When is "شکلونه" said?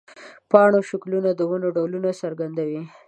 0.89-1.29